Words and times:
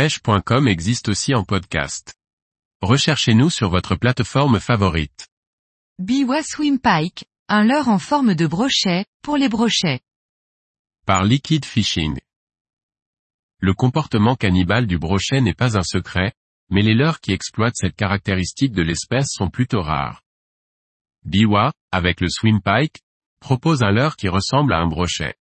pêche.com 0.00 0.66
existe 0.66 1.10
aussi 1.10 1.34
en 1.34 1.44
podcast. 1.44 2.14
Recherchez-nous 2.80 3.50
sur 3.50 3.68
votre 3.68 3.96
plateforme 3.96 4.58
favorite. 4.58 5.28
Biwa 5.98 6.42
Swim 6.42 6.78
Pike, 6.78 7.26
un 7.50 7.64
leurre 7.64 7.90
en 7.90 7.98
forme 7.98 8.34
de 8.34 8.46
brochet, 8.46 9.04
pour 9.22 9.36
les 9.36 9.50
brochets. 9.50 10.00
Par 11.04 11.22
Liquid 11.24 11.66
Fishing. 11.66 12.18
Le 13.58 13.74
comportement 13.74 14.36
cannibale 14.36 14.86
du 14.86 14.96
brochet 14.96 15.42
n'est 15.42 15.52
pas 15.52 15.76
un 15.76 15.82
secret, 15.82 16.32
mais 16.70 16.80
les 16.80 16.94
leurres 16.94 17.20
qui 17.20 17.32
exploitent 17.32 17.76
cette 17.76 17.94
caractéristique 17.94 18.72
de 18.72 18.80
l'espèce 18.80 19.28
sont 19.28 19.50
plutôt 19.50 19.82
rares. 19.82 20.22
Biwa, 21.26 21.74
avec 21.92 22.22
le 22.22 22.30
Swim 22.30 22.62
Pike, 22.62 23.02
propose 23.38 23.82
un 23.82 23.90
leurre 23.90 24.16
qui 24.16 24.28
ressemble 24.28 24.72
à 24.72 24.78
un 24.78 24.86
brochet. 24.86 25.34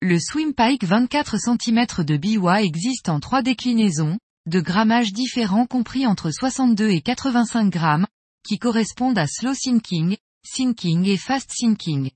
Le 0.00 0.20
Swim 0.20 0.54
Pike 0.54 0.84
24 0.84 1.38
cm 1.38 2.04
de 2.04 2.16
Biwa 2.16 2.62
existe 2.62 3.08
en 3.08 3.18
trois 3.18 3.42
déclinaisons, 3.42 4.16
de 4.46 4.60
grammages 4.60 5.12
différents 5.12 5.66
compris 5.66 6.06
entre 6.06 6.30
62 6.30 6.90
et 6.90 7.00
85 7.00 7.68
grammes, 7.68 8.06
qui 8.46 8.60
correspondent 8.60 9.18
à 9.18 9.26
slow 9.26 9.54
sinking, 9.54 10.16
sinking 10.44 11.04
et 11.04 11.16
fast 11.16 11.50
sinking. 11.50 12.12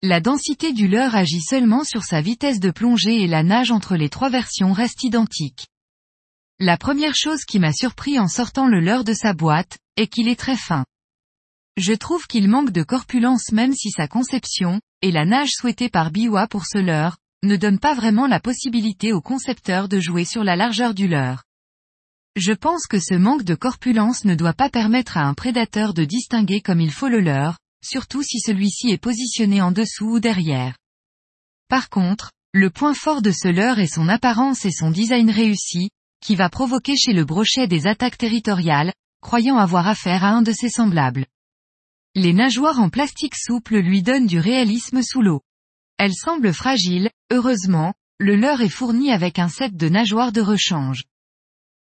La 0.00 0.20
densité 0.20 0.72
du 0.72 0.88
leurre 0.88 1.14
agit 1.14 1.42
seulement 1.42 1.84
sur 1.84 2.02
sa 2.02 2.22
vitesse 2.22 2.60
de 2.60 2.70
plongée 2.70 3.20
et 3.20 3.26
la 3.26 3.42
nage 3.42 3.72
entre 3.72 3.94
les 3.94 4.08
trois 4.08 4.30
versions 4.30 4.72
reste 4.72 5.04
identique. 5.04 5.66
La 6.58 6.78
première 6.78 7.14
chose 7.14 7.44
qui 7.44 7.58
m'a 7.58 7.74
surpris 7.74 8.18
en 8.18 8.26
sortant 8.26 8.68
le 8.68 8.80
leurre 8.80 9.04
de 9.04 9.12
sa 9.12 9.34
boîte, 9.34 9.76
est 9.96 10.06
qu'il 10.06 10.28
est 10.28 10.40
très 10.40 10.56
fin. 10.56 10.86
Je 11.76 11.92
trouve 11.92 12.26
qu'il 12.26 12.48
manque 12.48 12.70
de 12.70 12.82
corpulence 12.82 13.52
même 13.52 13.74
si 13.74 13.90
sa 13.90 14.08
conception, 14.08 14.80
et 15.06 15.12
la 15.12 15.24
nage 15.24 15.52
souhaitée 15.52 15.88
par 15.88 16.10
Biwa 16.10 16.48
pour 16.48 16.66
ce 16.66 16.78
leurre, 16.78 17.16
ne 17.44 17.54
donne 17.54 17.78
pas 17.78 17.94
vraiment 17.94 18.26
la 18.26 18.40
possibilité 18.40 19.12
au 19.12 19.20
concepteur 19.20 19.88
de 19.88 20.00
jouer 20.00 20.24
sur 20.24 20.42
la 20.42 20.56
largeur 20.56 20.94
du 20.94 21.06
leurre. 21.06 21.44
Je 22.34 22.52
pense 22.52 22.88
que 22.88 22.98
ce 22.98 23.14
manque 23.14 23.44
de 23.44 23.54
corpulence 23.54 24.24
ne 24.24 24.34
doit 24.34 24.52
pas 24.52 24.68
permettre 24.68 25.16
à 25.16 25.20
un 25.20 25.34
prédateur 25.34 25.94
de 25.94 26.04
distinguer 26.04 26.60
comme 26.60 26.80
il 26.80 26.90
faut 26.90 27.06
le 27.06 27.20
leurre, 27.20 27.56
surtout 27.84 28.24
si 28.24 28.40
celui-ci 28.40 28.90
est 28.90 28.98
positionné 28.98 29.62
en 29.62 29.70
dessous 29.70 30.16
ou 30.16 30.18
derrière. 30.18 30.76
Par 31.68 31.88
contre, 31.88 32.32
le 32.52 32.70
point 32.70 32.94
fort 32.94 33.22
de 33.22 33.30
ce 33.30 33.46
leurre 33.46 33.78
est 33.78 33.86
son 33.86 34.08
apparence 34.08 34.64
et 34.64 34.72
son 34.72 34.90
design 34.90 35.30
réussi, 35.30 35.90
qui 36.20 36.34
va 36.34 36.48
provoquer 36.48 36.96
chez 36.96 37.12
le 37.12 37.24
brochet 37.24 37.68
des 37.68 37.86
attaques 37.86 38.18
territoriales, 38.18 38.92
croyant 39.22 39.56
avoir 39.56 39.86
affaire 39.86 40.24
à 40.24 40.30
un 40.30 40.42
de 40.42 40.50
ses 40.50 40.68
semblables. 40.68 41.26
Les 42.18 42.32
nageoires 42.32 42.80
en 42.80 42.88
plastique 42.88 43.36
souple 43.36 43.76
lui 43.76 44.02
donnent 44.02 44.26
du 44.26 44.38
réalisme 44.38 45.02
sous 45.02 45.20
l'eau. 45.20 45.42
Elles 45.98 46.14
semblent 46.14 46.54
fragiles, 46.54 47.10
heureusement, 47.30 47.92
le 48.18 48.36
leurre 48.36 48.62
est 48.62 48.70
fourni 48.70 49.12
avec 49.12 49.38
un 49.38 49.48
set 49.48 49.76
de 49.76 49.90
nageoires 49.90 50.32
de 50.32 50.40
rechange. 50.40 51.04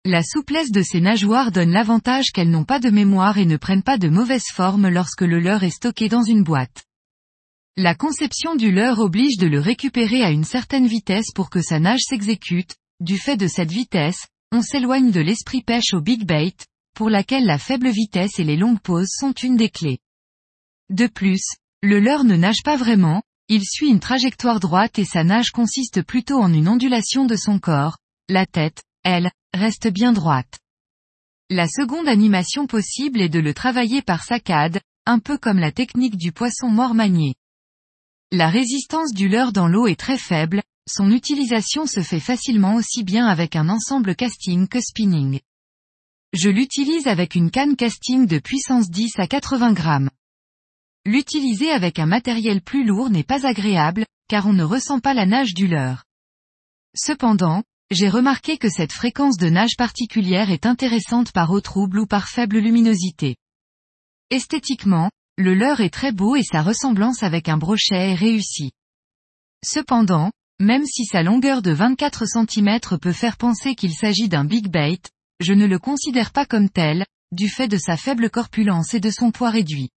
La 0.07 0.23
souplesse 0.23 0.71
de 0.71 0.81
ces 0.81 1.03
nageoires 1.03 1.53
donne 1.53 1.73
l'avantage 1.73 2.31
qu'elles 2.33 2.49
n'ont 2.49 2.65
pas 2.65 2.81
de 2.81 2.89
mémoire 2.89 3.37
et 3.37 3.45
ne 3.45 3.59
prennent 3.59 3.83
pas 3.83 3.99
de 3.99 4.09
mauvaise 4.09 4.47
forme 4.51 4.89
lorsque 4.89 5.21
le 5.21 5.41
leurre 5.41 5.65
est 5.65 5.77
stocké 5.77 6.09
dans 6.09 6.23
une 6.23 6.43
boîte. 6.43 6.85
La 7.77 7.95
conception 7.95 8.57
du 8.57 8.73
leurre 8.73 9.01
oblige 9.01 9.37
de 9.37 9.47
le 9.47 9.61
récupérer 9.61 10.23
à 10.23 10.31
une 10.31 10.45
certaine 10.45 10.87
vitesse 10.87 11.33
pour 11.35 11.51
que 11.51 11.61
sa 11.61 11.81
nage 11.81 12.01
s'exécute, 12.03 12.77
du 12.99 13.19
fait 13.19 13.37
de 13.37 13.47
cette 13.47 13.71
vitesse, 13.71 14.27
on 14.53 14.63
s'éloigne 14.63 15.11
de 15.11 15.21
l'esprit 15.21 15.61
pêche 15.61 15.93
au 15.93 16.01
big 16.01 16.25
bait, 16.25 16.57
pour 16.95 17.11
laquelle 17.11 17.45
la 17.45 17.59
faible 17.59 17.91
vitesse 17.91 18.39
et 18.39 18.45
les 18.45 18.57
longues 18.57 18.81
pauses 18.81 19.11
sont 19.11 19.33
une 19.33 19.57
des 19.57 19.69
clés. 19.69 19.99
De 20.91 21.07
plus, 21.07 21.43
le 21.83 21.99
leurre 21.99 22.25
ne 22.25 22.37
nage 22.37 22.63
pas 22.63 22.77
vraiment, 22.77 23.23
il 23.49 23.65
suit 23.65 23.89
une 23.89 24.01
trajectoire 24.01 24.61
droite 24.61 24.99
et 24.99 25.05
sa 25.05 25.25
nage 25.25 25.51
consiste 25.51 26.03
plutôt 26.03 26.39
en 26.41 26.53
une 26.53 26.69
ondulation 26.69 27.25
de 27.25 27.37
son 27.37 27.59
corps, 27.59 27.99
la 28.29 28.47
tête, 28.47 28.83
elle, 29.03 29.31
reste 29.55 29.89
bien 29.89 30.13
droite. 30.13 30.59
La 31.51 31.69
seconde 31.69 32.09
animation 32.09 32.67
possible 32.67 33.21
est 33.21 33.29
de 33.29 33.39
le 33.39 33.55
travailler 33.55 34.03
par 34.03 34.25
saccade, 34.25 34.81
un 35.07 35.19
peu 35.19 35.37
comme 35.37 35.59
la 35.59 35.73
technique 35.73 36.17
du 36.17 36.33
poisson 36.33 36.69
mort 36.69 36.95
manié. 36.95 37.35
La 38.33 38.49
résistance 38.49 39.13
du 39.13 39.29
leurre 39.29 39.53
dans 39.53 39.69
l'eau 39.69 39.87
est 39.87 40.01
très 40.01 40.19
faible, 40.19 40.63
son 40.89 41.11
utilisation 41.11 41.87
se 41.87 42.01
fait 42.01 42.21
facilement 42.21 42.75
aussi 42.75 43.05
bien 43.05 43.27
avec 43.27 43.57
un 43.57 43.69
ensemble 43.69 44.17
casting 44.17 44.69
que 44.69 44.81
spinning. 44.81 45.41
Je 46.33 46.51
l'utilise 46.51 47.07
avec 47.07 47.35
une 47.35 47.51
canne 47.51 47.77
casting 47.77 48.27
de 48.27 48.39
puissance 48.39 48.91
10 48.91 49.19
à 49.19 49.27
80 49.27 49.73
grammes. 49.73 50.11
L'utiliser 51.07 51.71
avec 51.71 51.99
un 51.99 52.07
matériel 52.07 52.63
plus 52.63 52.85
lourd 52.85 53.11
n'est 53.11 53.25
pas 53.25 53.47
agréable, 53.47 54.07
car 54.29 54.47
on 54.47 54.55
ne 54.55 54.65
ressent 54.65 55.01
pas 55.01 55.13
la 55.13 55.27
nage 55.27 55.53
du 55.53 55.67
leurre. 55.67 56.05
Cependant, 56.97 57.63
j'ai 57.91 58.09
remarqué 58.09 58.57
que 58.57 58.71
cette 58.71 58.93
fréquence 58.93 59.37
de 59.37 59.51
nage 59.51 59.77
particulière 59.77 60.51
est 60.51 60.65
intéressante 60.65 61.33
par 61.33 61.51
eau 61.51 61.61
trouble 61.61 61.99
ou 61.99 62.07
par 62.07 62.29
faible 62.29 62.59
luminosité. 62.59 63.37
Esthétiquement, 64.31 65.11
le 65.37 65.55
leurre 65.55 65.81
est 65.81 65.93
très 65.93 66.13
beau 66.13 66.37
et 66.37 66.43
sa 66.43 66.63
ressemblance 66.63 67.23
avec 67.23 67.49
un 67.49 67.59
brochet 67.59 68.13
est 68.13 68.15
réussie. 68.15 68.73
Cependant, 69.63 70.31
même 70.61 70.87
si 70.87 71.05
sa 71.05 71.23
longueur 71.23 71.61
de 71.61 71.73
24 71.73 72.25
cm 72.27 72.79
peut 73.01 73.13
faire 73.13 73.37
penser 73.37 73.75
qu'il 73.75 73.93
s'agit 73.93 74.29
d'un 74.29 74.45
big 74.45 74.69
bait, 74.69 75.01
je 75.41 75.53
ne 75.53 75.67
le 75.67 75.79
considère 75.79 76.33
pas 76.33 76.47
comme 76.47 76.71
tel, 76.71 77.05
du 77.33 77.49
fait 77.49 77.69
de 77.69 77.77
sa 77.77 77.97
faible 77.97 78.31
corpulence 78.31 78.95
et 78.95 79.01
de 79.01 79.11
son 79.11 79.33
poids 79.33 79.51
réduit. 79.51 79.91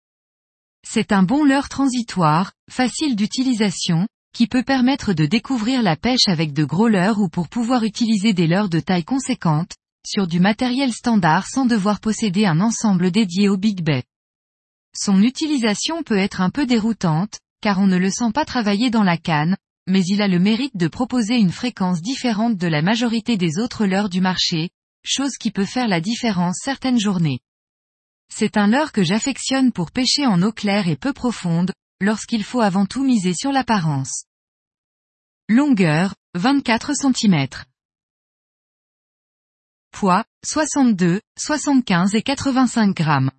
C'est 0.84 1.12
un 1.12 1.22
bon 1.22 1.44
leurre 1.44 1.68
transitoire, 1.68 2.52
facile 2.70 3.16
d'utilisation, 3.16 4.06
qui 4.32 4.46
peut 4.46 4.62
permettre 4.62 5.14
de 5.14 5.24
découvrir 5.24 5.82
la 5.82 5.96
pêche 5.96 6.28
avec 6.28 6.52
de 6.52 6.64
gros 6.64 6.88
leurres 6.88 7.20
ou 7.20 7.28
pour 7.28 7.48
pouvoir 7.48 7.84
utiliser 7.84 8.34
des 8.34 8.46
leurres 8.46 8.68
de 8.68 8.80
taille 8.80 9.04
conséquente, 9.04 9.72
sur 10.06 10.26
du 10.26 10.40
matériel 10.40 10.92
standard 10.92 11.46
sans 11.46 11.66
devoir 11.66 12.00
posséder 12.00 12.46
un 12.46 12.60
ensemble 12.60 13.10
dédié 13.10 13.48
au 13.48 13.56
big 13.56 13.82
bay. 13.82 14.04
Son 14.94 15.22
utilisation 15.22 16.02
peut 16.02 16.18
être 16.18 16.40
un 16.40 16.50
peu 16.50 16.66
déroutante, 16.66 17.40
car 17.60 17.80
on 17.80 17.86
ne 17.86 17.96
le 17.96 18.10
sent 18.10 18.32
pas 18.32 18.44
travailler 18.44 18.90
dans 18.90 19.02
la 19.02 19.16
canne, 19.16 19.56
mais 19.86 20.02
il 20.04 20.22
a 20.22 20.28
le 20.28 20.38
mérite 20.38 20.76
de 20.76 20.88
proposer 20.88 21.36
une 21.36 21.50
fréquence 21.50 22.02
différente 22.02 22.56
de 22.56 22.66
la 22.66 22.82
majorité 22.82 23.36
des 23.36 23.58
autres 23.58 23.86
leurres 23.86 24.08
du 24.08 24.20
marché, 24.20 24.70
chose 25.04 25.36
qui 25.38 25.50
peut 25.50 25.64
faire 25.64 25.88
la 25.88 26.00
différence 26.00 26.58
certaines 26.62 27.00
journées. 27.00 27.40
C'est 28.28 28.56
un 28.56 28.66
leurre 28.66 28.92
que 28.92 29.02
j'affectionne 29.02 29.72
pour 29.72 29.90
pêcher 29.90 30.26
en 30.26 30.42
eau 30.42 30.52
claire 30.52 30.88
et 30.88 30.96
peu 30.96 31.12
profonde, 31.12 31.72
lorsqu'il 32.00 32.44
faut 32.44 32.60
avant 32.60 32.86
tout 32.86 33.04
miser 33.04 33.34
sur 33.34 33.52
l'apparence. 33.52 34.24
Longueur, 35.48 36.14
24 36.34 36.92
cm. 36.94 37.46
Poids, 39.92 40.24
62, 40.44 41.20
75 41.38 42.14
et 42.14 42.22
85 42.22 42.94
grammes. 42.94 43.30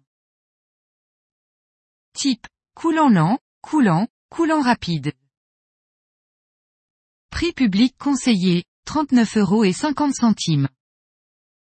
Type, 2.13 2.47
coulant 2.73 3.09
lent, 3.09 3.37
coulant, 3.61 4.07
coulant 4.29 4.61
rapide. 4.61 5.13
Prix 7.29 7.53
public 7.53 7.95
conseillé, 7.99 8.63
39 8.85 9.37
euros 9.37 9.63
et 9.63 9.73
50 9.73 10.15
centimes. 10.15 10.69